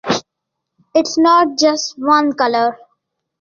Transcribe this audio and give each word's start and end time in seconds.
It's 0.95 1.15
not 1.19 1.59
just 1.59 1.93
one 1.99 2.33
color. 2.33 2.75